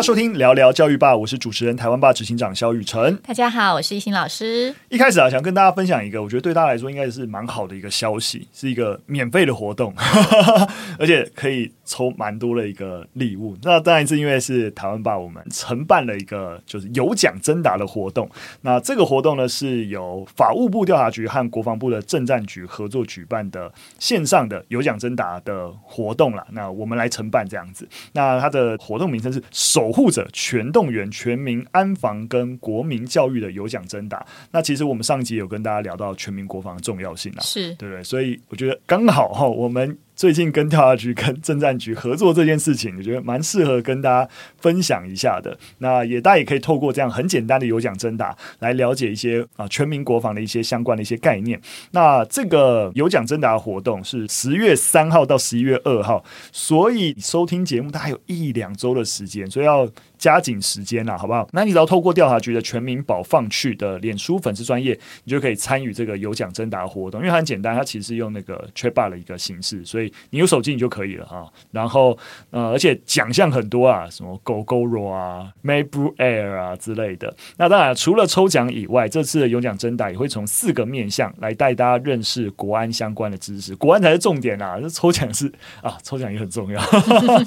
[0.00, 3.14] 家收听聊聊教育吧，我是主持人台湾吧执行长肖雨辰。
[3.18, 4.74] 大家好，我是一心老师。
[4.88, 9.92] 一开始啊，想跟大家分享一个，我觉得对大家来说应该是蛮好的一个消息，是一个免费的活动，
[10.98, 13.54] 而且可以抽蛮多的一个礼物。
[13.60, 18.26] 那当然是因为是台湾吧，我们承办了一个就是有奖征答的活动。
[18.62, 26.46] 那这个活动呢，是由法务部调查局和国防部的政战局合作举办的线上的有奖征答的活动啦。
[26.52, 27.86] 那我们来承办这样子。
[28.14, 29.42] 那它的活动名称是
[29.90, 34.24] “守护者全动员全民安防跟国民教育的有奖征答”。
[34.52, 38.04] 那其实我们上集有跟大家聊到全民国防的重要性啊，是对不对？
[38.04, 39.98] 所以我觉得刚好哈，我们。
[40.20, 45.56] 最近跟调查局、跟政战局合作这件事情，我觉得蛮适合跟大家分享一下的。
[45.78, 51.58] 那也大家也可以透过这样很简单的有奖征答来了解一些啊全民国防的一些相关的一些概念。
[51.92, 56.22] 那这个有奖征答活动是十月三号到十一月二号，
[56.52, 59.88] 所以收听节目大概有一两周的时间，所以要
[60.20, 61.48] 加紧时间啦，好不好？
[61.52, 67.20] 那你只要透过调查局的全民保放去的脸书粉丝专业，你就可以参与这个有奖征答活动。
[67.20, 70.12] 因为它很简单，它其实是用那个 Chatbot 的一个形式，所以。
[70.28, 72.16] 你有手机你就可以了哈，然后
[72.50, 77.34] 呃，而且奖项很多啊，什么 Gogoro 啊、MacBook Air 啊之类的。
[77.56, 84.78] 那当然，除了抽奖以外，这次的有奖征答也会从四个面向来带大家认识国安相关的知识，国安才是重点啊。
[84.80, 86.80] 这抽奖是啊，抽奖也很重要。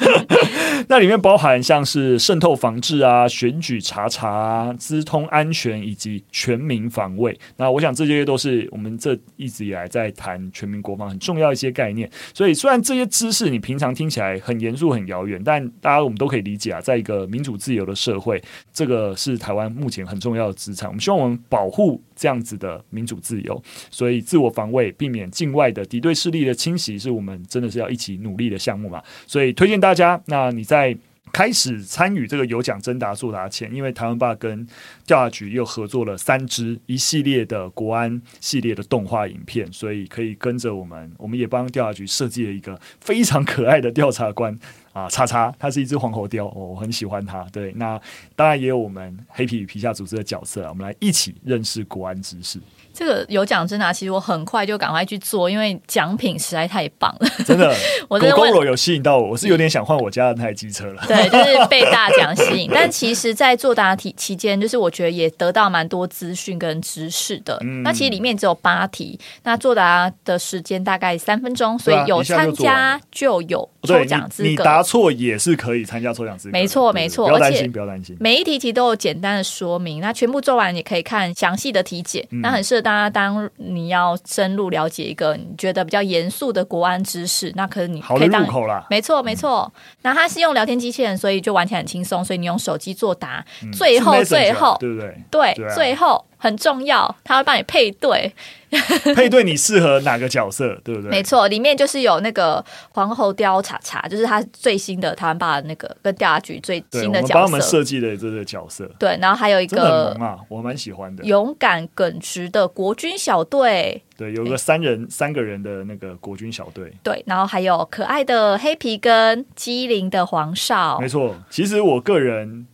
[0.90, 7.38] 那里面包含像是渗透防治啊、选举查查啊、资通安全以及全民防卫。
[7.58, 12.54] 那我想这些都是我们这一直以来在谈全民国防很重要一些概念，所以。
[12.54, 18.42] 虽然这些知识你平常听起来很严肃、很遥远，但大家我们都可以理解啊，在一个民主自由的社会，
[18.72, 20.88] 这个是台湾目前很重要的资产。
[20.88, 29.04] 我们希望我们保护这样子的民主自由，所以自我防卫、避免境外的敌对势力的侵袭，是我们真的是要一起努力的项目嘛。
[29.28, 30.96] 所以推荐大家，那你在。
[31.34, 34.66] 开始参与这个有奖征答作答前，因为台湾爸跟
[35.08, 44.58] 调查局又合作了三支一系列的国安系列的动画影片，所以可以跟着我们，我们也帮调查局设计了一个非常可爱的调查官
[44.94, 47.44] 啊，叉叉，它是一只黄喉貂，我很喜欢它。
[47.52, 48.00] 对，那
[48.36, 52.60] 当然也有我们黑皮与皮下组织的角色，我们来一起认识国安知识。
[52.94, 57.28] 这个有奖征答，其实我很快就赶快去做，因为奖品实在太棒了。
[57.44, 57.74] 真的，
[58.08, 61.04] 我的 Gogoro 有吸引到我，我是有点想换我家的那台机车了。
[61.08, 62.70] 对，就是被大奖吸引。
[62.74, 67.58] 但其实，在作答题期间，就是我觉得也得到蛮多资讯跟知识的。
[67.62, 74.50] 嗯、那其实里面只有八题，那作答的时间大概三分钟，所以有参加就有抽奖资格。
[74.50, 76.52] 你答错也是可以参加抽奖资格。
[76.52, 78.16] 没错，没错，不要担心，不要担心。
[78.20, 82.82] 每一题题都有简单的说明，那全部做完也可以看详细的题解，嗯、那很适合。
[82.82, 88.86] 大家当你要深入了解一个你觉得比较严肃的国安知识，那可能你可以当入口啦。
[88.90, 89.72] 没错，没错。
[90.02, 92.24] 那它是用聊天机器人，所以就玩起来很轻松。
[92.24, 95.16] 所以你用手机作答，最后最后，对不对？
[95.30, 98.34] 对，最后很重要，他会帮你配对。
[99.16, 101.12] 配对你适合哪个角色，对不对？
[101.12, 108.90] 没错，里面就是有那个皇后貂查查，就是他最新的台湾爸的那个跟调查局最新的角色，帮我，我们设计的这个角色。
[108.98, 114.02] 对，然后还有一个啊，我蛮喜欢的，勇敢耿直的国军小队。
[114.18, 116.92] 对，有个三人、欸、三个人的那个国军小队。
[117.04, 121.00] 对，然后还有可爱的黑皮跟机灵的黄少。
[121.00, 122.66] 没错，其实我个人。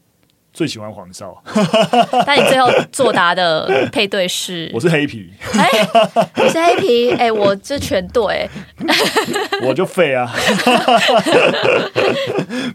[0.52, 1.42] 最喜欢黄少，
[2.26, 4.70] 但你最后作答的 配对是？
[4.74, 8.50] 我是黑皮，哎、欸，你是黑皮，哎、欸，我这全对，
[9.64, 10.30] 我就废啊，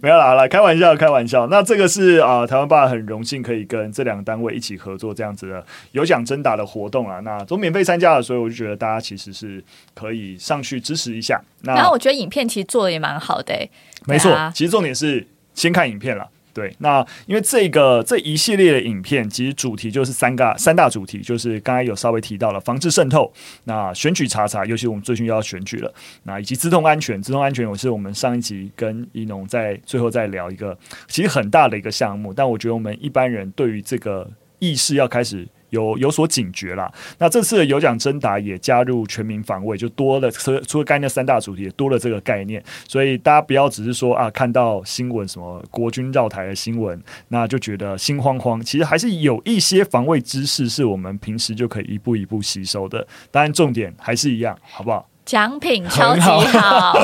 [0.00, 1.46] 没有啦，来开玩笑，开玩笑。
[1.48, 9.62] 那这个是啊、呃，台湾爸很荣幸可以跟这两个单位一起合作这样子的有奖征答的活动啊，那都免费参加了，所以我就觉得大家其实是
[9.94, 11.40] 可以上去支持一下。
[11.62, 13.70] 那然后我觉得影片其实做的也蛮好的、欸，
[14.06, 16.28] 没错，其实重点是先看影片了。
[16.54, 23.30] 对，那因为这个这一系列的影片，其实主题就是三个三大主题，就是刚才有稍微提到了防治渗透，
[23.64, 25.92] 那选举查查，尤其我们最近要选举了，
[26.22, 30.78] 那以及资通安全，资通安全我是我们上一集跟一农在最后再聊一个
[31.08, 34.30] 其实很大的一个项目，但我觉得我们一般人对于这个
[34.60, 35.46] 意识要开始。
[35.74, 36.90] 有有所警觉啦。
[37.18, 42.62] 那这次有奖征答也加入全民防卫，就多了除除了概念三大主题，也多了这个概念。
[42.88, 46.98] 所以大家不要只是说啊，看到新闻什么国军绕台的新闻，
[47.28, 48.60] 那就觉得心慌慌。
[48.62, 53.06] 其实还是有一些防卫知识是我们平时就可以一步一步吸收的。
[53.30, 55.08] 当然，重点还是一样，好不好？
[55.24, 56.94] 奖品超级好，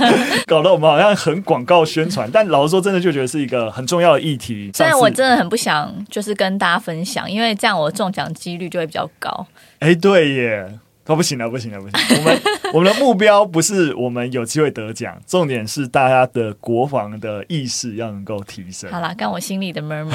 [0.46, 4.70] 搞得我们好像很广告宣传，但老实说，真的就觉得是一个很重要的议题。
[4.74, 9.46] 虽然我真的很不想，就是跟大家分享，因为这样我中奖几率就会比较高。
[9.78, 10.78] 哎、欸，对耶，
[11.10, 12.40] 都不行了，不行了，不行，我们。
[12.72, 18.88] 我们的目标不是我们有机会得奖，重点是大家的国防的意识要能够提升。
[18.92, 20.14] 好啦，干我心里的 murmur。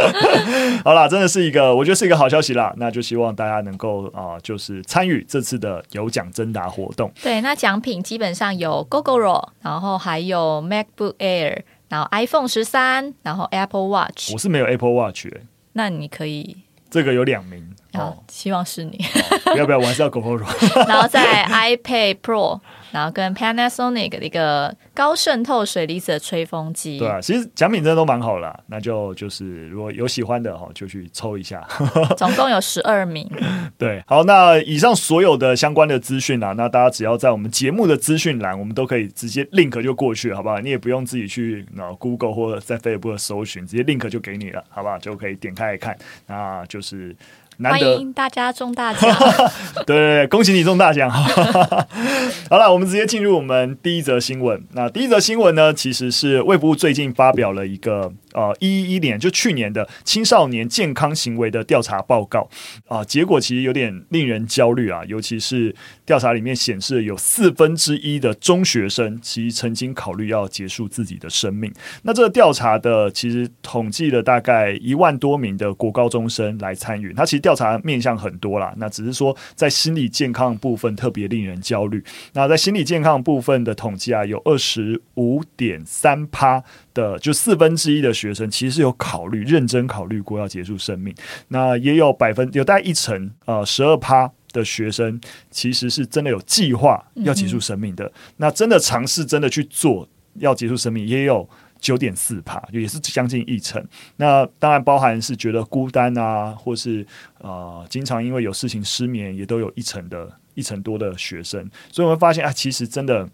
[0.82, 2.72] 好啦，真的是一个，我觉得是一个好消息啦。
[2.78, 7.12] 那就希望大家能够啊、呃，就是参与这次的有奖征答活动。
[7.22, 11.60] 对，那奖品基本上有 Gogoro，然后还有 MacBook Air，
[11.90, 14.32] 然后 iPhone 十三，然后 Apple Watch。
[14.32, 15.42] 我是没有 Apple Watch 欸。
[15.74, 16.56] 那你可以。
[16.88, 17.68] 这个有两名
[17.98, 18.98] 哦，希望是你。
[19.44, 20.44] 不要不要，我还是要 Gogoro。
[20.88, 22.60] 然后在 iPad Pro。
[22.92, 28.58] 然后跟 Panasonic 的一个高渗透水离子的吹风机，对啊，其实奖品真的都蛮好啦。
[28.68, 31.66] 那就就是如果有喜欢的哈，就去抽一下。
[32.16, 33.28] 总共有十二名。
[33.76, 40.58] 对，好，那以上所有的相关的资讯啊，那大家只要在我们节目的资讯栏，我们都可以直接 link 就过去，好不好？
[40.60, 44.96] 你也不用自己去那 Google 或者在 Facebook 搜寻，直接 link 就给你了，好不好？
[44.98, 47.14] 就可以点开来看，那就是。
[47.62, 49.16] 欢迎大家中大奖！
[49.86, 51.10] 对对对，恭喜你中大奖！
[52.50, 54.62] 好了，我们直接进入我们第一则新闻。
[54.72, 58.12] 那第一则新闻呢，其实是卫福部最近发表了一个。
[58.36, 62.46] 呃，一一年就去年的青少年健康行为的调查报告
[62.86, 65.74] 啊、结果其实有点令人焦虑啊，尤其是
[66.04, 71.72] 调查里面显示有四分之一的中学生其实曾经考虑要结束自己的生命。
[72.02, 82.04] 那这个调查的其实统计了大概一万多名的国高中生来参与，他其实调查面向很多啦，那只是说在心理健康部分特别令人焦虑。
[82.34, 86.62] 那在心理健康部分的统计啊，有二十五点三趴。
[86.96, 91.14] 的就四分之一的学生其实是有考虑认真考虑过要结束生命，
[91.48, 95.20] 那也有百分有大概一成啊十二趴的学生
[95.50, 101.46] 其实是真的有计划要结束生命的，嗯、那真的尝试真的去做要结束生命也有
[101.78, 103.86] 九点四趴，也是将近一成。
[104.16, 107.06] 那当然包含是觉得孤单啊，或是
[107.38, 111.70] 呃经常因为有事情失眠，也都有一成的一成多的学生。
[111.92, 113.28] 所以我们发现啊，其实真的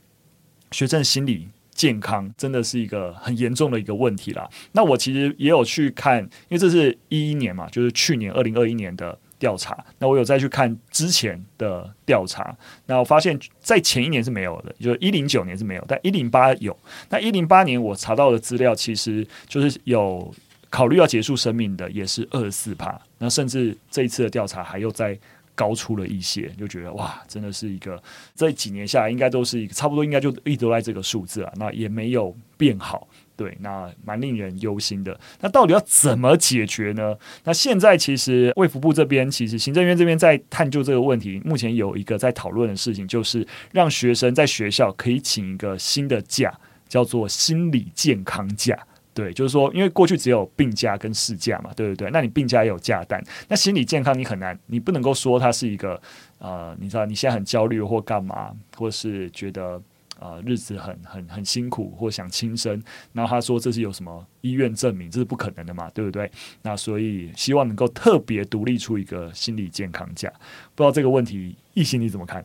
[0.73, 1.49] 学生心理。
[1.75, 4.49] 健康真的是一个很严重的一个问题啦。
[4.73, 9.77] 那我其实也有去看，因为这是一一年嘛，就是去年二零二一年的调查。
[9.99, 16.77] 那我有再去看之前的调查，那我发现，在前一年是没有的，就是一零九年是没有，但一零八有。
[17.09, 20.33] 那一零八年我查到的资料，其实就是有
[20.71, 23.01] 考虑要结束生命的，也是二十四趴。
[23.19, 25.19] 那甚至这一次的调查还有在。
[25.55, 28.03] 高出了一些，就觉得哇，真的是一个
[28.35, 31.53] 这几年下来，应该都是一个差不多，应该就一直都在这个数字啊。
[31.57, 33.07] 那也没有变好，
[33.37, 35.19] 对，那蛮令人忧心的。
[35.41, 37.15] 那到底要怎么解决呢？
[37.45, 41.41] 那现在其实卫福部这边，其实行政院这边在探究这个问题。
[41.45, 46.53] 目前有一个在讨论的事情，就是让学生在学校可以请一个新的假，
[46.89, 48.79] 叫做心理健康假。
[49.15, 52.11] 对，就是说，因为过去只有病假跟事假嘛，对不对？
[52.11, 56.01] 那你病假也有假单，那心理健康你很难，你不能够说它是一个
[56.39, 59.81] 呃，你知道你现在很焦虑或干嘛，或是觉得
[60.19, 62.83] 呃日子很很很辛苦或想轻生，
[63.13, 66.31] 然后他说这是有什么医院证明，这是不可能的嘛，对不对？
[66.63, 70.33] 那所以希望能够特别独立出一个心理健康假，
[70.75, 72.43] 不知道这个问题，易心你怎么看？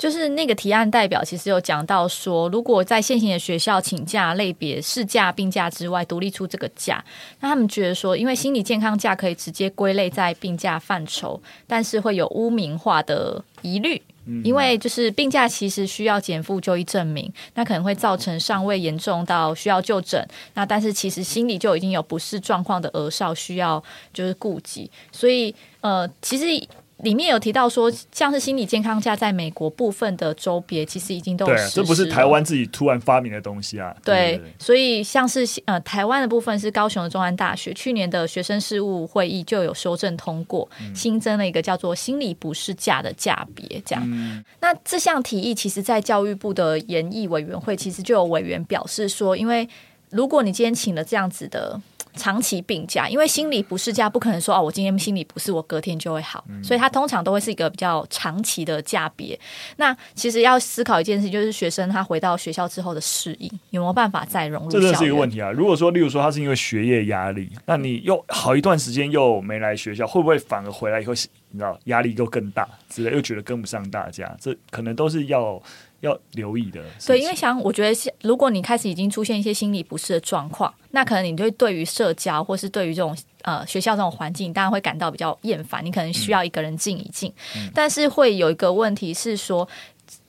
[0.00, 7.04] 就是那个提案代表其实有讲到说，如果在现行的学校请假类别事假、病假之外独立出这个假，
[7.40, 14.00] 那他们觉得说，因为心理健康假可以直接归类在病假范畴，但是会有污名化的疑虑，
[14.42, 23.84] 因为就是病假其实需要减负就医证明，那可能会造成尚未严重到需要就诊，那但是其实心里就已经有不适状况的儿少需要
[24.14, 26.66] 就是顾及，所以呃，其实。
[27.02, 33.94] 里面有提到说，像是心理健康假，在美国部分的州别其实已经都有这不是台湾自己突然发明的东西啊。
[34.04, 43.80] 对，对对对，所以像是呃台湾的部分是高雄的中安大学去年的学生事务会议就有修正通过，嗯、新增了一个叫做心理不适假的假别。
[43.84, 49.68] 这样，嗯、那这项提议其实，在教育部的研议委员会，其实就有委员表示说，因为
[50.10, 51.80] 如果你今天请了这样子的。
[52.20, 59.38] 长期病假，因为心理不适假不可能说哦，我今天心理不适，我隔天就会好，嗯、所以他通常都会是一个比较长期的假别。
[59.76, 64.70] 那其实要思考一件事，就是学生他回到学校之后的适应有没有办法再融入？
[64.70, 65.50] 这真是一个问题啊！
[65.50, 71.14] 如果说，例如说他是因为学业压力，那你又好一段时间又没来学校，会不会反而回来以后，
[71.50, 74.36] 你知道压力又更大之类，又觉得跟不上大家？
[74.38, 75.60] 这可能都是要。
[76.00, 85.84] 要留意的，对，因为想，我觉得，如果你开始已经出现一些心理不适的状况，那可能你对对于社交，或是对于这种呃学校这种环境，当然会感到比较厌烦。
[85.84, 89.68] 你可能需要一个人静一静，嗯、但是会有一个问题是说，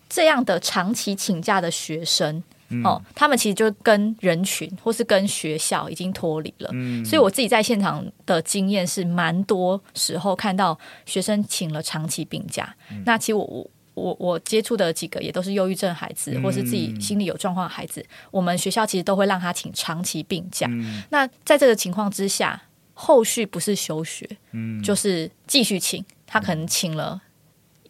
[0.09, 6.69] 这样的长期请假的学生，嗯、哦，他们其实就跟人群或是跟学校已经脱离了。
[6.73, 13.69] 嗯、所以我自己在现场的经验是，蛮多时候看到学生请了长期病假，嗯、那其实我我。
[14.01, 20.67] 我我接触的几个也都是忧郁症孩子，或是自己心理有状况的孩子，我们学校其实都会让他请长期病假。
[21.09, 22.61] 那在这个情况之下，
[22.93, 24.27] 后续不是休学，
[24.83, 27.21] 就是继续请，他可能请了。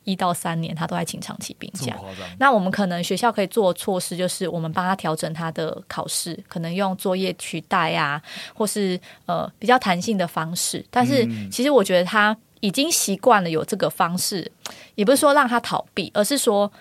[0.03, 1.95] 一到三年，他都在请长期病假。
[2.39, 8.19] 那我们可能学校可以做措施，就是我们帮他调整他的考试，可能用作业取代啊，
[8.55, 10.83] 或是呃比较弹性的方式。
[10.89, 14.51] 但是其实我觉得他已经习惯了有这个方式，
[14.95, 16.71] 也不是说让他逃避，而是说。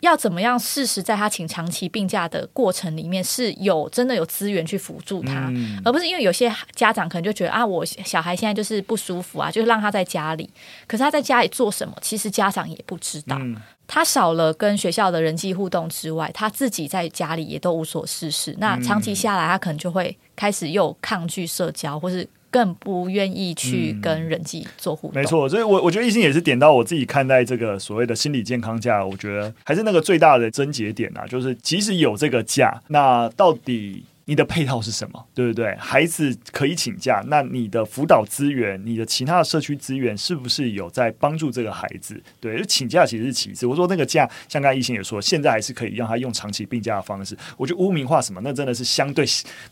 [0.00, 10.48] 要怎么样适时在他请长期病假的过程里面是有真的有资源去辅助他，嗯、而不是因为有些家长可能就觉得啊，我小孩现在就是不舒服啊，就是让他在家里。
[10.86, 13.38] 可是他在家里做什么，其实家长也不知道。
[13.40, 13.56] 嗯、
[13.88, 18.54] 他少了跟学校的人际互动之外，他自己在家里也都无所事事。
[18.58, 22.28] 那长期下来，他可能就会开始又抗拒社交，或是。
[22.50, 34.04] 更不愿意去跟人际做互动，嗯、没错，所以我我觉得一心也是点到我自己看待这个所谓的心理健康假，我觉得还是那个最大的症结点啊，就是即使有这个假，那到底。
[34.28, 35.24] 你的配套是什么？
[35.32, 35.72] 对不对？
[35.78, 42.20] 孩子可以请假，那你的辅导资源、你的其他的社区资源，是不是有在帮助这个孩子？
[42.40, 43.64] 对，就请假其实是其次。
[43.66, 47.36] 我说那个假，像刚才一心也说，现在还是可以让他用长期病假的方式。
[47.56, 49.24] 我觉得污名化什么，那真的是相对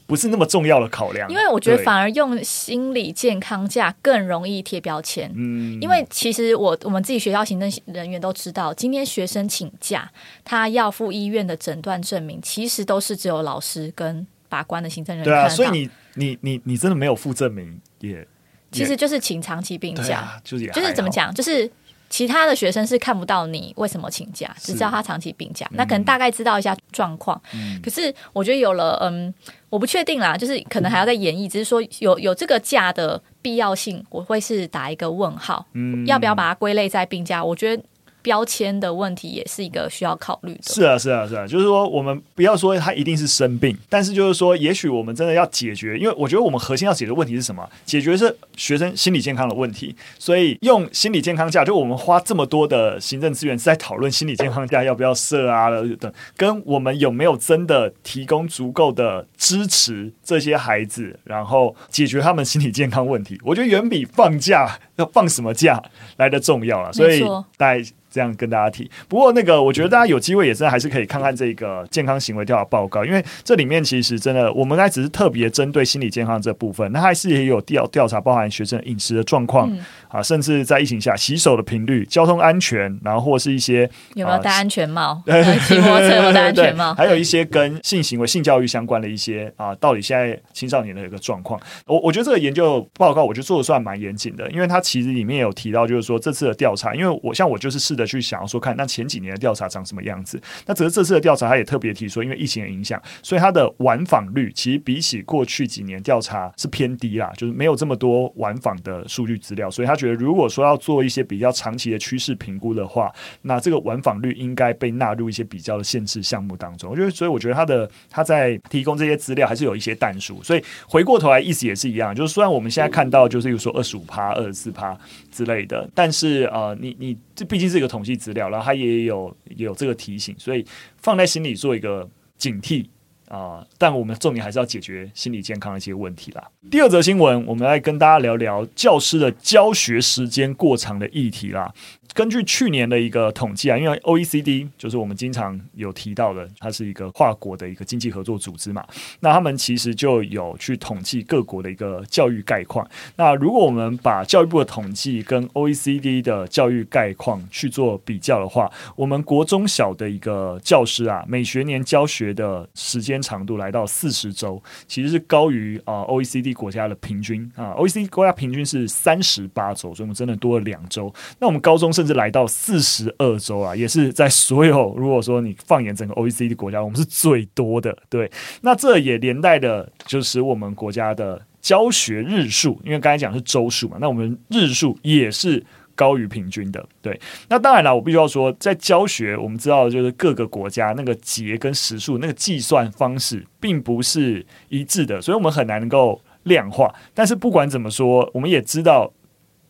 [0.07, 1.29] 不是那么重要的考量。
[1.29, 5.29] 因为我觉得反而用心理健康假更容易贴标签。
[5.35, 10.09] 嗯，因为其实我我们自己学校行政人员都知道，今天学生请假，
[10.45, 14.25] 他要附医院的诊断证明，其实都是只有老师跟。
[14.55, 18.25] 法官的行政人员对啊，所以你你你你真的没有附证明也，
[18.71, 21.69] 其实就是请长期病假，啊、就是就是怎么讲，就是
[22.09, 27.41] 其他的学生是看不到你为什么请假，只知道他长期病假，那可能大概知道一下状况。
[27.53, 29.35] 嗯、可是我觉得有了，嗯，
[29.71, 37.45] 我不确定啦，就是可能还要再演绎，只是说有有这个假的必要性，我会是打一个问号，嗯，要不要把它归类在病假？
[37.45, 37.83] 我觉得。
[38.25, 40.63] 标签的问题也是一个需要考虑的。
[40.63, 47.69] 是啊，是啊，是啊，就是说，我们不要说他一定是生病，但是就是说，也许我们真的要解决，因为我觉得我们核心要解决的问题是什么？
[47.85, 49.95] 解决是学生心理健康的问题。
[50.19, 55.69] 所以用心理健康假，就我们花这么多的行政资源是在讨论心理健康假要不要设啊
[56.01, 65.83] 等，跟我们有没有真的提供足够的支持这些孩子，然后解决他们心理健康问题，我觉得远比放假要放什么假
[66.19, 66.93] 来的重要了。
[66.93, 67.25] 所以
[67.57, 67.85] 大家。
[68.15, 85.21] 这样跟大家提，不过那个我觉得大家有机会也真的还是可以看看这个健康行为调查报告，因为这里面其实真的我们还只是特别针对心理健康这部分，那还是也有调调查，包含学生饮食的状况、嗯、啊，甚至在疫情下洗手的频率、交通安全，然后或是一些有没有戴安全帽、
[85.67, 98.85] 骑摩托车有没有戴安全帽，还有一些跟性行为、性教育相关的一些啊，到底现在青少年的一个状况，我我觉得这个研究报告我觉得做的算蛮严谨的，因为它其实里面有提到，就是说这次的调查，因为我像我就是试着去想要说看那。
[98.95, 100.41] 前几年的调查长什么样子？
[100.67, 109.69] 那只是这次的调查，他也特别提说，因为疫情的影响，所以他的晚访率其实比起过去几年调查是偏低啦，就是没有这么多晚访的数据资料。
[109.69, 113.11] 所以他觉得，如果说要做一些比较长期的趋势评估的话，
[113.43, 116.89] 那这个晚访率应该被纳入一些比较的限制项目当中。
[116.89, 120.41] 我觉得，所以我觉得他的他在提供这些资料还是有一些但数。
[120.45, 124.95] 所以回过头来，意思也是一样，就是虽然我们现在看到就是说二十五趴、二十四趴
[125.33, 128.75] 之类的，但是呃，你你这毕竟是一个统计资料，然后他。
[128.75, 130.67] 也有有这个提醒，所以
[130.97, 132.85] 放在心里做一个警惕
[133.35, 136.45] 啊、但我们重点还是要解决心理健康的一些问题啦。
[136.71, 141.73] 第二则新闻，我们来跟大家聊聊教师的教学时间过长的议题啦。
[142.13, 148.87] 根据去年的一个统计啊，因为 OECD 就是我们经常有提到的，它是一个跨国的一个经济合作组织嘛。
[149.19, 152.89] 那他们其实就有去统计各国的一个教育概况。
[153.17, 167.73] 那如果我们把教育部的统计跟 OECD 的教育概况去做比较的话，我们国中小的一个教师啊，每学年教学的时间长度来到四十周，其实是高于啊 OECD 国家的平均啊。
[167.79, 171.13] OECD 国家平均是三十八周，所以我们真的多了两周。
[171.39, 177.97] 那我们高中甚至来到四十二周啊，也是在所有如果说你放眼整个 OECD 国家，我们是最多的。
[178.11, 186.87] 对，那这也连带的，就是我们国家的教学日数，因为刚才讲是周数嘛，那我们日数也是高于平均的。
[187.01, 196.95] 对，那当然了，我必须要说，在教学，我们知道就是各个国家那个节跟时数那个计算方式并不是一致的，所以我们很难能够量化。
[197.13, 199.13] 但是不管怎么说，我们也知道。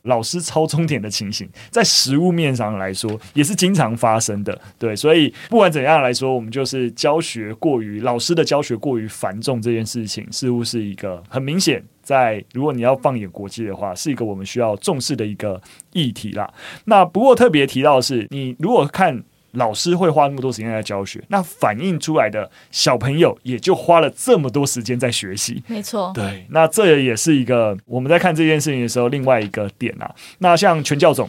[0.05, 4.61] 老师超钟点的情形，在实物面上来说，也是经常发生的。
[4.79, 15.61] 对，所以不管怎样来说，我们就是教学过于老师的教学过于繁重这件事情，似乎是一个很明显在如果你要放眼国际的话，是一个我们需要重视的一个
[15.93, 16.53] 议题啦。
[16.85, 25.63] 那不过特别提到的是，你如果看老师会花那么多时间在教学，那反映出来的小朋友也就花了这么多时间在学习。
[25.69, 30.15] 没错，对，那这也是一个我们在看这件事情的时候另外一个点啊。
[30.39, 31.29] 那像全教总。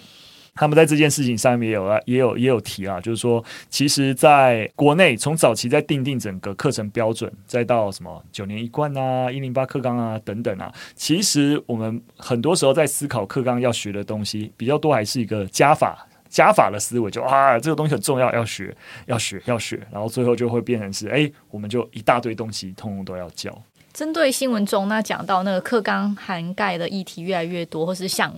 [0.55, 18.73] 他们在这件事情上面也有啊，也有也有提啊，就是说，其实在国内从早期在定定整个课程标准，再到什么九年一贯啊、一零八课纲啊等等啊，其实我们很多时候在思考课纲要学的东西比较多，还是一个加法加法的思维，就啊这个东西很重要，要学
[19.07, 23.53] 要学要学，然后最后就会变成是哎，我们就一大堆东西通通都要教。
[23.93, 28.33] 针对新闻中那讲到那个课纲涵盖的议题越来越多，或是像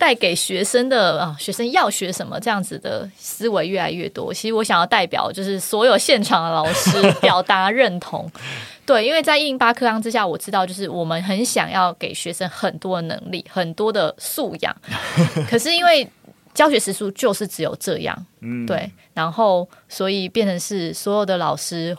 [0.00, 4.32] 带给学生的啊，学生要学什么这样子的思维越来越多。
[4.32, 8.26] 其实我想要代表就是所有现场的老师表达认同，
[8.86, 14.74] 对，因为在一零八课纲之下，我知道就是我们很想要给学生很多的能力、很多的素养，
[15.50, 16.08] 可是因为
[16.54, 21.94] 教学时数就是只有这样，嗯，对，然后所以变成是所有的老师。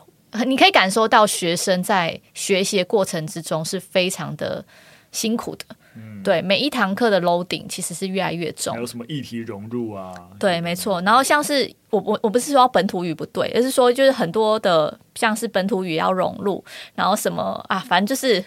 [0.45, 4.63] 你可以感受到学生在学习的过程之中是非常的
[5.11, 5.75] 辛苦的，嗯，
[6.23, 8.73] 对，每一堂课的 loading 其实是越来越重。
[8.73, 10.13] 还有什么议题融入啊？
[10.39, 11.01] 对，没错。
[11.01, 16.63] 然后像是我我我不是说本土语不对，而是说就是很多的像是本土语要融入，
[16.95, 18.43] 然后什么啊，反正就是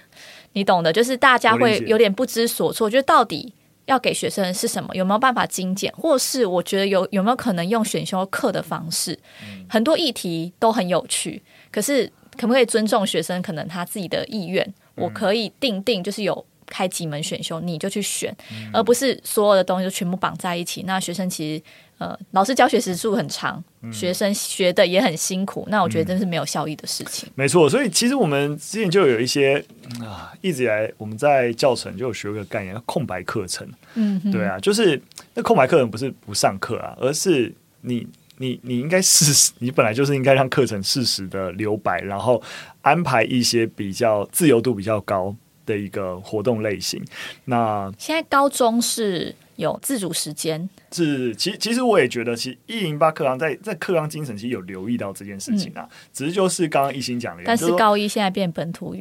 [0.53, 3.53] 你懂的，就是大家会有点不知所措，就是到底
[3.87, 4.95] 要给学生是什么？
[4.95, 5.93] 有没有办法精简？
[5.93, 9.19] 或是我觉得有有没有可能用选修课的方式？
[9.43, 11.43] 嗯，很多议题都很有趣。
[11.71, 12.07] 可是，
[12.39, 14.73] 可不可以尊重学生可能他自己的意愿？
[14.97, 18.35] 我可以定定，就是有开几门选修，你就去选，
[18.73, 20.83] 而不是所有的东西都全部绑在一起。
[20.85, 21.63] 那学生其实，
[21.99, 25.67] 呃，老师教学时数很长，学生学的也很辛苦。
[25.71, 27.29] 那我觉得真是没有效益的事情。
[27.35, 29.65] 没错，所以其实我们之前就有一些
[30.01, 33.69] 啊，一直以来我们在教程就有学一个概念，叫空白课程。
[33.95, 35.01] 嗯，对啊，就是
[35.35, 37.53] 那空白课程不是不上课啊，而是
[37.83, 38.07] 你。
[38.37, 42.43] 你你应该适时， 你本来就是应该让课程适时的留白，然后
[42.83, 45.33] 安排一些比较自由度比较高
[45.67, 47.03] 的一个活动类型。
[47.45, 59.01] 那现在高中是有自主时间，是其其实我也觉得，其实一零八课纲在在课纲精神其实有留意到这件事情啊，嗯、只是就是刚刚一心讲的，但是高一现在变本土语，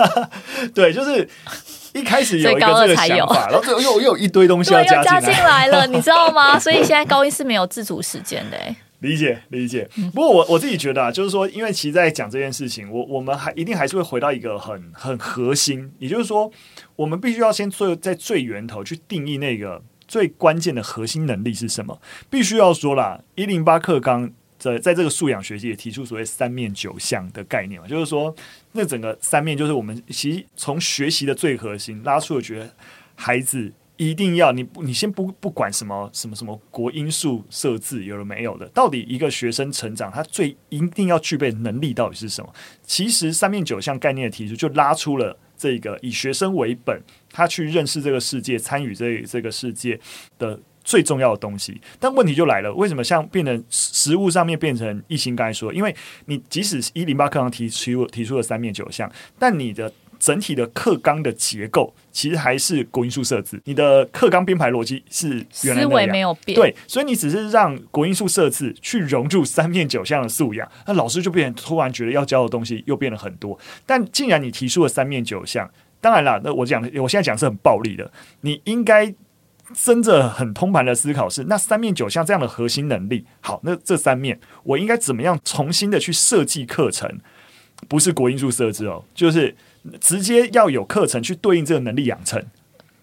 [0.74, 1.28] 对，就是。
[1.94, 6.58] 一开始有一个这个想法，然后又又有一堆东西要加进来，加进来了，你知道吗？
[6.60, 8.58] 所以现在高一是没有自主时间的。
[9.00, 9.88] 理解理解。
[10.14, 16.50] 不过我我自己觉得啊，就是说，因为其实在讲这件事情，我我们还一定还是会回到一个很很核心，也就是说，
[16.96, 22.00] 我们必须要先做在最源头去定义那个最关键的核心能力是什么。
[22.30, 24.32] 必须要说啦，一零八课纲。
[24.58, 28.34] 在在这个素养学习也提出所谓三面九项的概念嘛，就是说，
[28.72, 32.70] 那整个三面就是我们其实从学习的最核心拉出了，觉得
[33.14, 42.52] 孩子一定要你你先不不管什么什么什么国因素设置有了没有的，到底一个学生成长他最一定要具备能力到底是什么？
[42.82, 49.98] 其实三面九项概念的提出就拉出了这个以学生为本，他去认识这个世界，参与这这个世界
[50.38, 50.60] 的。
[50.86, 55.74] 最重要的东西，但问题就来了，为什么像变成实物上面变成一心刚才说？
[55.74, 55.92] 因为
[56.26, 73.58] 你即使一零八课纲提出提出了三面九项，但你的整体的课纲的结构其实还是国英数设置，你的课纲编排逻辑是原来思维没有变，对，所以你只是让国英数设置去融入三面九项的素养，那老师就变突然觉得要教的东西又变了很多。
[73.84, 79.14] 但既然你提出了三面九项，当然了，那我讲我现在讲是很暴力的，你应该。
[79.74, 87.18] 真的很通盘的思考是，那三面九项这样的核心能力，好，那这三面我应该怎么样重新的去设计课程？
[87.88, 89.52] 不是国英数设置哦，就是
[90.00, 92.42] 直接要有课程去对应这个能力养成，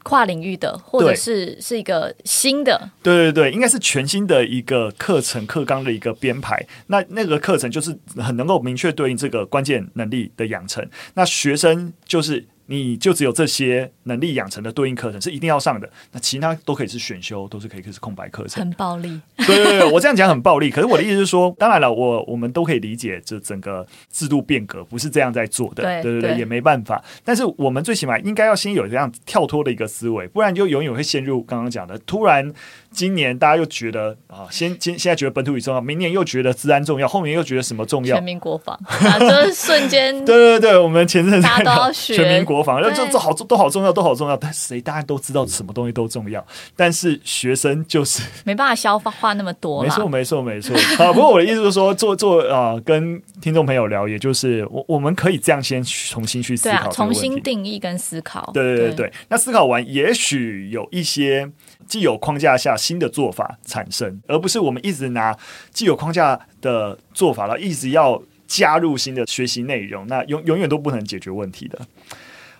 [0.03, 6.65] 跨领域的，或者是是一个新的，对对对，应该是全新的一个课程课纲的一个编排。
[6.87, 12.45] 那那个课程就是很能够明确对应这个关键能力的养成，那学生就是。
[12.67, 18.63] 你就只有这些能力养成的对应课程是一定要上的，那其他都可以是选修，都是可以是空白课程。
[18.63, 20.69] 很暴力，对对对，我这样讲很暴力。
[20.69, 27.03] 可是我的意思是说，当然了，我我们都可以理解，这整个制度变革不是这样在做的，对对对，对，也没办法。
[27.23, 32.53] 但是我们最起码应该要先有这样跳脱的一个思维，不然就永远会陷入刚刚讲的突然。
[32.93, 38.15] 今年大家又觉得啊，先今现在觉得本土语重要，明年又觉得治安重要，后面又觉得什么重要？
[38.15, 40.13] 全民国防，啊、就是瞬间。
[40.23, 44.37] 对对对，我们前阵子大家都要 学全民国防，然后这这好都好重要，都好重要。
[44.37, 49.83] 但谁大家都知道什么东西都重要，但是学生就是 没办法消化那么多。
[49.83, 50.77] 没错，没错，没错。
[50.97, 58.51] 好，不过我的意思就是说，做做啊、呃，跟听众朋友聊，也就是我我们可以这样先重新去思考、啊，重新定义跟思考。
[58.53, 61.49] 对对，对，那思考完，也许有一些。
[61.93, 65.37] 既有框架下新的做法产生，而不是我们一直拿
[65.71, 71.79] 既有框架的做法了，一直要加入新的学习内容，那永永远都不能解决问题的。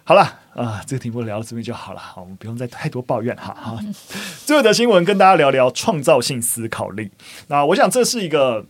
[0.03, 0.21] 好了
[0.53, 3.57] 啊、这个题目聊到这边就好了，好，我们不用再太多抱怨哈。
[3.59, 3.79] 好，
[4.45, 7.09] 最后的新闻跟大家聊聊创造性思考力。
[7.47, 8.63] 那我想这是一个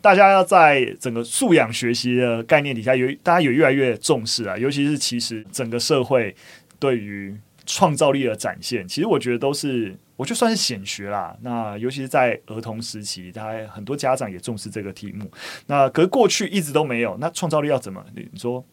[0.00, 6.34] 大家要在整个素养学习的概念底下，有大家有越来越重视啊，尤其是其实整个社会
[6.78, 7.36] 对于。
[7.66, 11.36] 创造力的展现，其实我觉得都是，我就算是显学啦。
[11.42, 15.30] 那尤其是在儿童时期，大家很多家长也重视这个题目。
[15.66, 17.16] 那可是过去一直都没有。
[17.20, 18.02] 那创造力要怎么？
[18.14, 18.64] 你说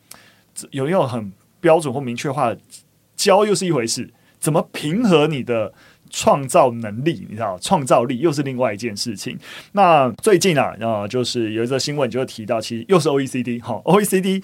[0.70, 2.60] 有没有很标准或明确化的
[3.16, 5.74] 教又是一回事，怎么平衡你的
[6.10, 7.26] 创造能力？
[7.28, 9.38] 你知道，创造力又是另外一件事情。
[9.72, 14.44] 那最近啊，啊，就是有一则新闻就会提到，其实又是 OECD 哈，OECD。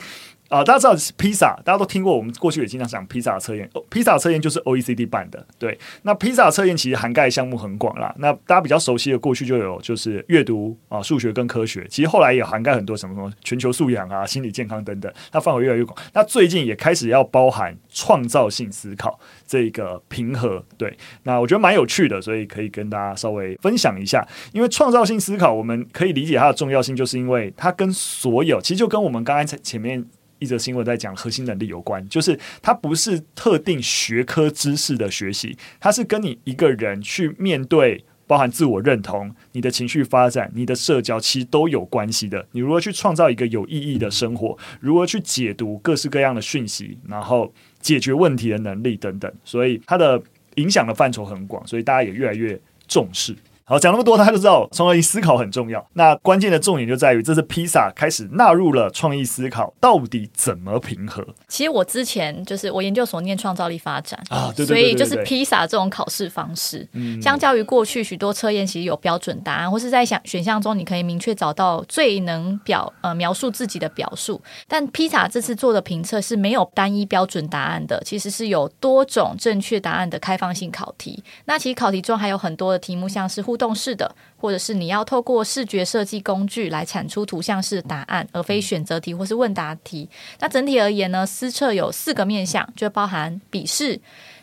[0.49, 2.17] 啊、大家知道披萨，大家都听过。
[2.17, 5.45] 我们过去也经常讲披萨测验，披萨测验就是 OECD 办的。
[5.59, 8.13] 对，那披萨测验其实涵盖项目很广啦。
[8.17, 15.95] 那大家比较熟悉的过去就有就是阅读啊、数学跟科学，其实后来也涵盖很多什么什么全球素养啊、心理健康等等，它范围越来越广。
[16.13, 20.65] 那最近也开始要包含创造性思考这个平和。
[20.77, 24.27] 对，那我觉得蛮有趣的，所以可以跟大家稍微分享一下。
[24.51, 30.03] 因为创造性思考，我们可以理解它的重要性，就是因为它跟所有其实就跟我们刚才前面。
[30.39, 42.45] 一则新闻在讲核心能力有关，就是它不是特定学科知识的学习，它是跟你一个人去面对，包含自我认同、你的情绪发展、你的社交，其实都有关系的。
[42.51, 50.21] 你如何去创造一个有意义的生活，如何去解读各式各样的讯息，然后解决问题的能力等等，所以它的
[50.55, 53.35] 影响的范畴很广，所以大家也越来越重视。
[53.69, 55.87] 好，讲那么多，大家都知道创造性思考很重要。
[55.93, 61.23] 那关键的重点就在于，这次披萨开始纳入了创意思考，到底怎么平和？
[61.47, 74.41] 其实我之前就是我研究所念创造力发展啊，对对对对对，所以就是披萨这种考试方式，嗯，相较于过去许多测验，其实有标准答案，或是在想选项中，你可以明确找到最能表呃描述自己的表述。
[74.67, 81.23] 但披萨这次做的评测是没有单一标准答案的，其实是有多种正确答案的开放性考题。
[81.45, 90.09] 那其实考题中还有很多的题目，像是互动式的，或者是你要透过视觉设计工具来产出图像式答案，而非选择题或是问答题。
[90.39, 93.99] 那整体而言呢，私测有四个面向，就包含笔试、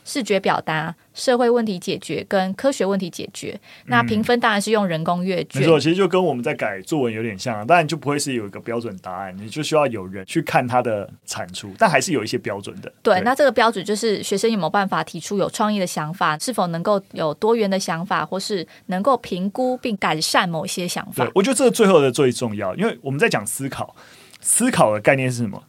[0.07, 0.95] 视觉表达。
[1.16, 5.62] 社会问题解决跟科学问题解决，那评分当然是用人工阅卷。
[5.62, 12.92] 没错，其实就跟我们在改作文有点像，当然就不会是有一个标准答案，你就需要有人去看它的产出，但还是有一些标准的。
[13.03, 21.25] 对，对那这个标准就是学生有没有办法提出有创意的想法，是否能够有多元的想法，或是能够评估并改善某些想法。
[21.25, 23.97] 对，我觉得这个最后的最重要，因为我们在讲思考，
[24.42, 25.62] 思考的概念是什么？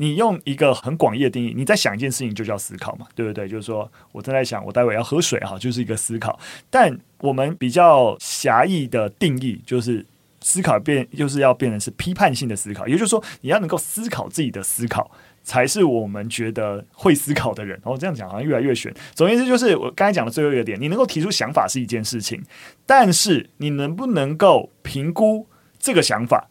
[0.00, 3.46] 你用一个很广义的定义，你在想一件事情就叫思考嘛，对不对？
[3.46, 6.40] 就是说我正在想，我待会要喝水哈，就是一个思考。
[6.70, 10.06] 但我们比较狭义的定义，就是
[10.40, 12.88] 思考变，就是要变成是批判性的思考。
[12.88, 15.10] 也就是说，你要能够思考自己的思考，
[15.42, 17.78] 才是我们觉得会思考的人。
[17.84, 18.90] 然哦，这样讲好像越来越玄。
[19.14, 22.42] 总而言之，就是我刚才讲的最后一个点，你能够提出想法是一件事情，
[22.86, 25.46] 但是你能不能够评估
[25.78, 26.48] 这个想法？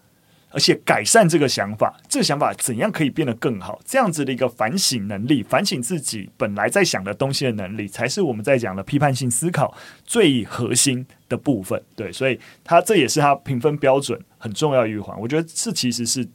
[0.51, 3.79] 而且改善这个想法，这个想法怎样可以变得更好？
[3.85, 11.81] 这样子的一个反省能力，反省自己本来在想的东西的能力，才是我们在讲的批判性思考最核心的部分。
[11.95, 15.19] 对，所以它这也是它评分标准很重要一环。
[15.19, 16.27] 我觉得是其实是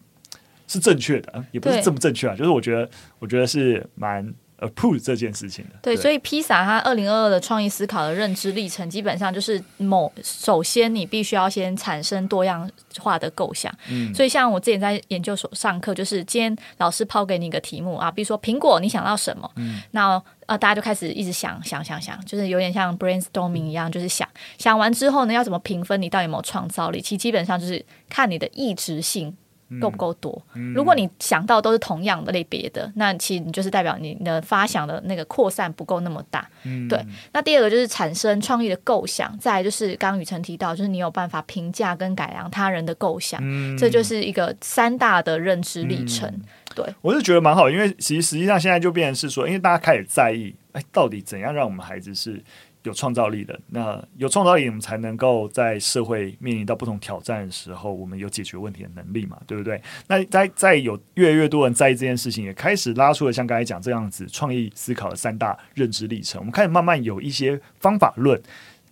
[0.67, 4.33] 是正确的，也不是这么正确啊，就是我觉得我觉得是蛮。
[4.59, 13.73] Approve 这件事情的对，对，所以披萨它二零二二的创意思考的认知历程，基本上就是某首先你必须要先产生多样化的构想。
[13.91, 19.51] 嗯，所以像我之前在研究所上课，就是今天老师抛给你一个题目啊，比如说苹果，你想到什么？
[19.57, 26.01] 嗯，那呃大家就开始一直想想想想，就是有点像 brainstorming 一样，就是想想完之后呢，要怎么评分？
[26.01, 27.01] 你到底有没有创造力？
[27.01, 29.37] 其实基本上就是看你的异质性。
[29.81, 30.43] 够不够多？
[30.75, 36.49] 如果你想到都是同样的类别的，那其实你就是代表你的发想的那个扩散不够那么大。
[36.89, 37.05] 对。
[37.33, 43.41] 那第二个就是产生创意的构想，再来就是刚刚雨辰提到，就是你有办法评价跟改良他人的构想，
[43.77, 46.33] 这就是一个三大的认知历程。
[46.75, 52.43] 对，我是觉得蛮好，因为其实实际上现在就变成是说，因为大家开始在意，哎，到底怎样让我们孩子是
[52.85, 53.61] 有创造力的。
[53.69, 59.83] 那有创造力，我们才能够在社会面临到不同挑战的时候，我们有解决问题的能力嘛，对不对？
[60.07, 66.41] 那在在有越来越多人在意这件事情，也开始拉出了像刚才讲这样子创意思考的三大认知历程。
[66.41, 68.41] 我们开始慢慢有一些方法论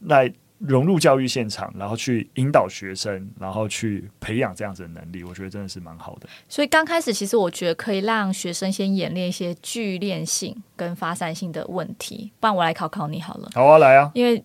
[0.00, 0.33] 来。
[0.66, 6.29] 融入教育现场，然后去引导学生，然后去培养这样子的能力，我觉得真的是蛮好的。
[6.48, 12.31] 所以刚开始，其实我觉得可以让学生先演练一些聚练性跟发散性的问题。
[12.38, 13.48] 不然我来考考你好了。
[13.55, 14.11] 好啊，来啊！
[14.14, 14.42] 因为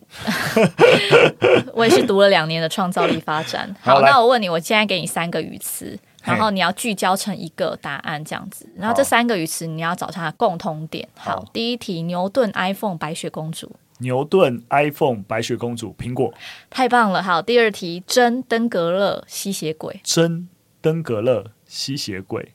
[1.73, 3.75] 我也是读了两年的创造力发展。
[3.81, 8.67] 好，好，那我问你，我现在给你三个语词，然后你要聚焦成一个答案，这样子。
[8.75, 11.07] 然后这三个语词你要找它的共通点。
[11.15, 13.75] 好，好，第一题：牛顿、iPhone、白雪公主。
[13.99, 16.33] 牛顿、iPhone、白雪公主、苹果，
[16.69, 17.23] 太棒了！
[17.23, 19.99] 好，第二题：真、登革热、吸血鬼。
[20.03, 20.47] 真、
[20.81, 22.53] 登革热、吸血鬼，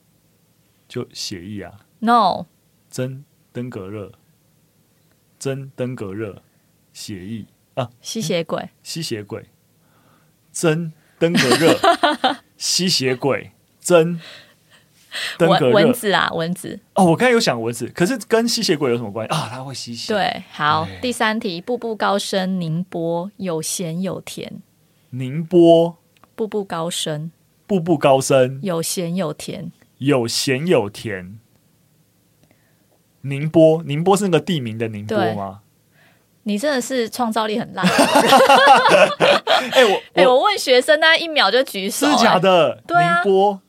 [0.89, 2.47] 就血液啊？No。
[2.91, 4.13] 真、登革热、
[5.39, 6.43] 真、登革热、
[6.93, 7.91] 血液啊？
[8.01, 8.71] 吸血鬼？
[8.83, 9.47] 吸血鬼？
[10.53, 11.77] 真、登革热、
[12.57, 13.53] 吸血鬼？
[15.39, 15.49] 珍。
[15.49, 19.49] 蚊蚊子啊，蚊子哦，我刚才有想蚊子，可是跟吸血鬼有什么关系啊？
[19.51, 20.13] 它会吸血。
[20.13, 24.61] 对，好，第三题，步步高升，宁波有咸有甜。
[25.11, 25.97] 宁波，
[26.35, 27.31] 步步高升，
[27.67, 31.39] 步步高升，有咸有甜，有咸有甜。
[33.23, 35.61] 宁波，宁波是那个地名的宁波吗？
[36.45, 37.87] 你真的是创造力很烂。
[39.71, 42.83] 哎，我 哎，我问学生，那一秒就举手，是假的？
[42.85, 43.61] 对啊，宁波。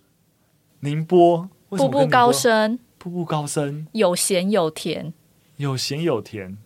[0.83, 5.13] 宁波，步步高升，步步高升，有咸有甜，
[5.55, 6.57] 有咸有甜，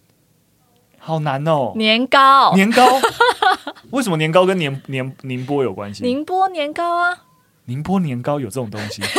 [0.98, 1.74] 好难哦。
[1.76, 3.00] 年糕，年糕，
[3.92, 6.04] 为什么年糕跟年年宁波有关系？
[6.04, 7.26] 宁波年糕啊，
[7.66, 9.04] 宁波年糕有这种东西？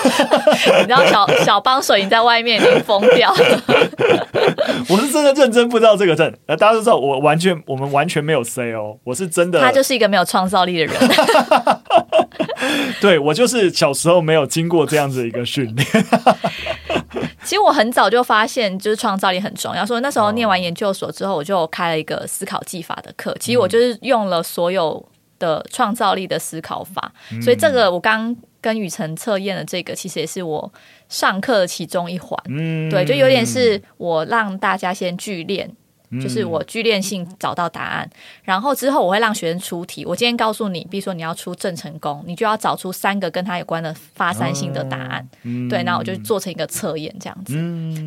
[0.00, 3.62] 你知道小小帮手已经在外面已经疯掉了。
[4.88, 10.94] 我是真的认真不知道这个证，大家都知道我完全我们完全没有 say 哦，我是真的，他就是一个没有创造力的人。
[13.00, 15.86] 对，我就是小时候没有经过这样子一个训练。
[17.42, 19.84] 其实我很早就发现，就是创造力很重要。
[19.84, 23.34] 所以那时候念完研究所之后，我就开了一个思考技法的课。
[23.40, 25.04] 其实我就是用了所有
[25.38, 27.12] 的创造力的思考法。
[27.32, 30.70] 嗯、所以这个我刚跟雨辰测验的这个，其实也是我
[31.08, 32.38] 上课的其中一环。
[32.48, 35.68] 嗯，对，就有点是我让大家先聚练。
[36.20, 38.10] 就是我聚练性找到答案，
[38.42, 40.04] 然后之后我会让学生出题。
[40.04, 45.28] 我今天告诉你，比如说你要出郑成功，你就要找出三个跟他有关的发散性的答案。
[45.68, 47.54] 对，那我就做成一个测验这样子。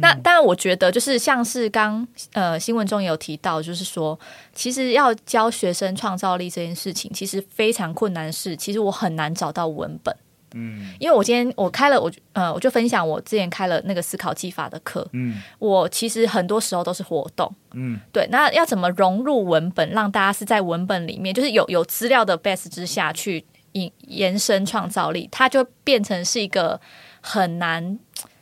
[0.02, 4.20] 那当然，我觉得就是像是刚呃新闻中也有提到，就是说
[4.54, 10.14] 其实要教学生创造力这件事情，其实非常困难的是，其实我很难找到文本。
[10.54, 15.08] 嗯，因为我今天我开了我呃，我就分享我之前开了那个思考技法的课。
[15.14, 17.54] 嗯，我其实很多时候都是活动。
[17.74, 26.80] 嗯，对，那要怎么融入文本，让大家是在文本里面，就是有有资料的 base 之下去引延伸创造力，它就变成是一个
[27.22, 27.98] 很难，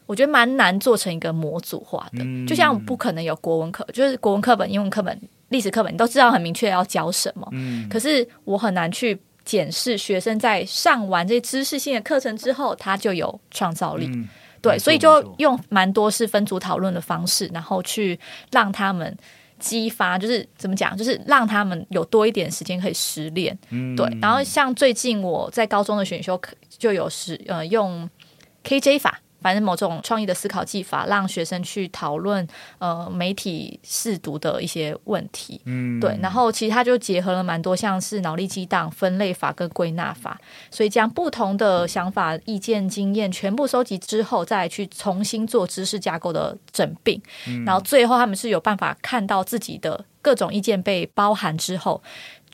[0.06, 2.24] 我觉得蛮难做成一个模组化的。
[2.24, 5.18] 嗯，就像不可能有国文课，就是国文课本、英文课本、
[5.50, 7.48] 历史课本，你都知道很明确要教什么。
[7.54, 9.20] 嗯，可是我很难去。
[9.44, 14.06] 检视学生在上完这些知识性的课程之后，他就有创造力。
[14.08, 14.28] 嗯、
[14.62, 18.20] 对，所以就用蛮多是分组讨论的方式，然后去
[18.52, 19.18] 让他们
[19.60, 23.58] 激发，就是怎么讲，就是让他们有多一点时间可以实练。
[23.70, 28.10] 嗯、对，然后像最近我在高中的选修课就有使呃用
[28.64, 29.20] KJ 法。
[29.42, 36.18] 反正某种创意的思考技法，让学生去讨论呃媒体试读的一些问题，嗯，对。
[36.22, 52.02] 然后其实它就结合了蛮多像是脑力激荡、分类法跟归纳法，所以将不同的想法、意见、经验全部收集之后，再去重新做知识架构的整并，嗯，然后最后他们是有办法看到自己的各种意见被包含之后，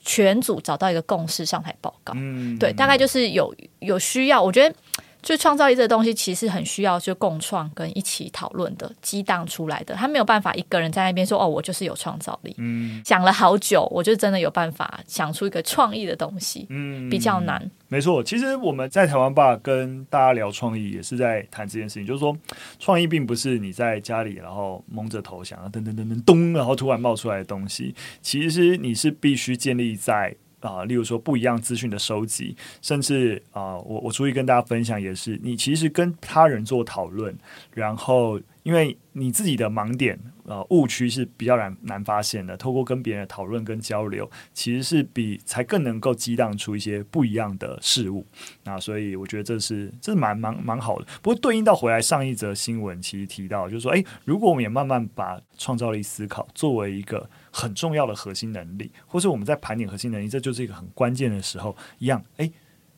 [0.03, 4.73] 全组找到一个共识上台报告，嗯，对，大概就是有有需要，我觉得。
[5.21, 12.55] 就创造力这个东西，其实很需要就共创跟一起讨论的激荡出来的，他没有办法一个人在那边说哦，我就是有创造力。
[12.57, 16.65] 嗯，想了好久，我就真的有办法想出一个创意的东西。
[16.69, 17.69] 嗯，比较难。
[17.89, 22.37] 没错，其实我们在台湾吧跟大家聊创意，也是在谈这件事情，就是说
[22.79, 30.35] 创意并不是你在家里然后蒙着头想，噔噔噔噔咚，然后突然冒出来的东西，其实你是必须建立在。
[30.67, 37.35] 啊，例如说不一样资讯的收集，甚至啊，我我注意跟大家分享也是，你其实跟他人做讨论，
[37.73, 40.19] 然后因为你自己的盲点。
[40.47, 42.55] 呃，误区是比较难难发现的。
[42.55, 48.25] 透过跟别人的讨论跟交流，其实是比才更能够激荡出一些不一样的事物。
[48.63, 51.05] 那所以我觉得这是这是蛮蛮蛮好的。
[51.21, 62.51] 不过对应到回来上一则新闻，其实提到就是说，诶，如果我们也慢慢把创造力思考作为一个很重要的核心能力，或是我们在盘点核心能力，这就是一个很关键的时候，一样，诶，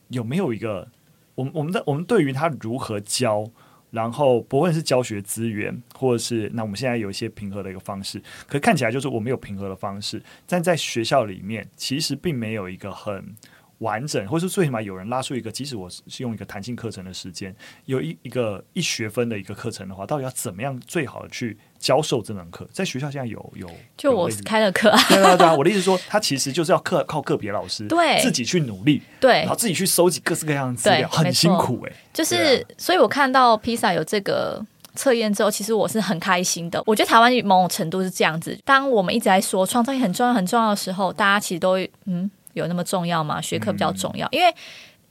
[0.08, 0.86] 有没有一个
[1.34, 3.50] 我们我们的我们对于他如何教？
[3.90, 13.34] 然后，不论是教学资源，或者是那我们现在有一些平和的一个方式，可看起来就是我们有平和的方式，但在学校里面其实并没有一个很
[13.80, 17.54] 完整，或是最起码有人拉出一个，即使我是用一个弹性课程的时间，
[17.86, 22.68] 有一一个一学分的一个课程的话，到底要怎么样最好的去教授这门课？
[22.70, 31.96] 在学校现在有有，就我开了课，对啊对啊，我的意思说，他其实就是要靠靠个别老师对自己去努力，对，然后自己去收集各式各样的资料，很辛苦哎、欸。
[32.12, 34.62] 就是，啊、所以我看到披萨有这个
[34.94, 36.82] 测验之后，其实我是很开心的。
[36.84, 42.30] 我觉得台湾某种程度是这样子，当我们一直在说创造力很重要很重要的时候，大家其实都嗯。
[42.54, 43.40] 有那么重要吗？
[43.40, 44.54] 学科比较重要，嗯、因为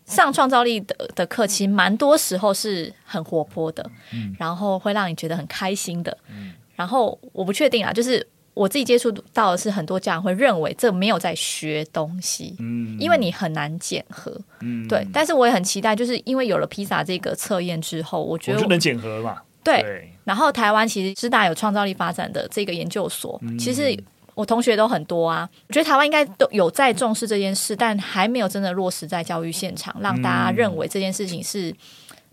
[0.06, 8.26] 上创造力的的课，其实蛮多时候是很活泼的，嗯，然后会让你觉得很开心的，嗯，然后我不确定啊，就是
[8.56, 23.96] 我自己接触到的是很多家长会认为这没有在学东西，嗯，因为你很难检核，嗯，对，但是我也很期待，就是因为有了披萨这个测验之后，我觉得能检核嘛，对，对，然后台湾其实师大有创造力发展的这个研究所，嗯、其实。
[24.40, 31.76] 我同学都很多啊，我觉得台湾应该都有在重视这件事，但还没有真的落实在教育现场，让大家认为这件事情是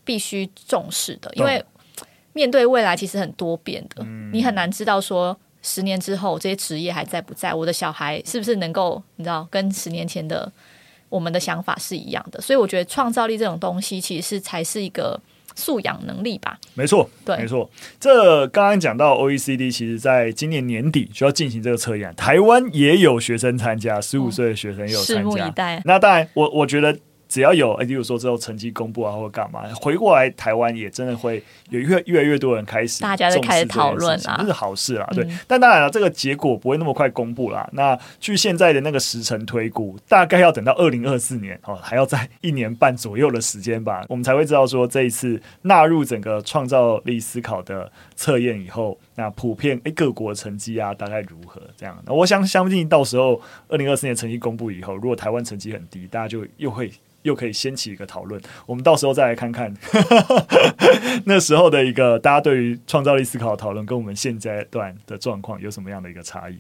[0.05, 1.29] 必须重视的。
[1.35, 1.61] 因为
[2.33, 10.53] 面对未来其实很多变的，你很难知道说十年之后这些职业还在不在，我的小孩是不是能够你知道跟十年前的
[11.09, 12.41] 我们的想法是一样的。
[12.41, 15.21] 所以我觉得创造力这种东西其实是才是一个。
[15.57, 17.69] 素养能力吧，没错，对，没错。
[17.99, 25.23] 这刚刚讲到 OECD，其实在今年年底就要进行这个测验，台湾也有学生参加，十五岁的学生也有参加。
[25.23, 25.83] 拭目以待。
[25.85, 26.97] 那当然，我我觉得。
[27.29, 35.07] 只要有，例如说之后成绩公布啊，或者干嘛，回过来台湾也真的会有越越来越多人开始，大家就开始讨论啊，这是好事啦。
[35.13, 37.69] 对，嗯、但当然了，这个结果不会那么快公布啦。
[37.73, 52.01] 那据现在的那个时程推估，大概要等到二零二四年哦，还要在一年半左右的时间吧，我们才会知道说这一次纳入整个创造力思考的测验以后，那普遍诶各国成绩啊大概如何这样？
[52.07, 56.93] 那我想相信到时候二零二四年成绩公布以后，如果台湾成绩很低，大家就又会。
[57.23, 59.75] 又可以掀起一个讨论，我们到时候再来看看
[61.27, 66.57] 那时候的一个大家对于创造力思考的讨论，跟我们现阶段的状况有什么样的一个差异？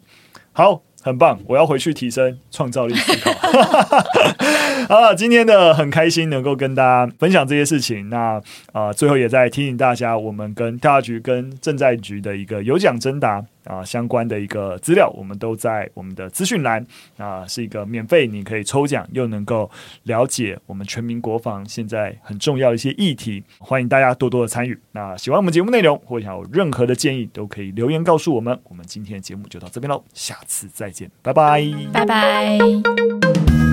[0.52, 0.82] 好。
[1.02, 3.30] 很棒，我要回去提升创造力思考。
[4.88, 8.08] 好了，今天的很开心能够跟大家分享这些事情。
[8.08, 8.40] 那
[8.72, 16.84] 啊、最后也在提醒大家，我们跟调查局跟正在局的一个有奖征答啊相关的一个资料，我们都在我们的资讯栏
[17.16, 19.70] 啊、是一个免费，你可以抽奖又能够
[20.04, 23.42] 了解我们全民国防现在很重要的一些议题。
[23.58, 24.78] 欢迎大家多多的参与。
[24.92, 28.58] 那喜欢我们节目内容或想有任何的建议，都可以留言告诉我们。
[28.64, 31.10] 我们今天的节目就到这边喽，下次再见。
[31.22, 33.65] 拜拜，拜拜。